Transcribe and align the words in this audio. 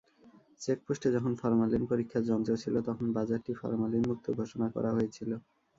চেকপোস্টে 0.61 1.07
যখন 1.15 1.33
ফরমালিন 1.41 1.83
পরীক্ষার 1.91 2.27
যন্ত্র 2.29 2.51
ছিল, 2.63 2.75
তখন 2.87 3.07
বাজারটি 3.17 3.51
ফরমালিনমুক্ত 3.59 4.25
ঘোষণা 4.39 4.67
করা 4.75 4.89
হয়েছিল। 4.93 5.31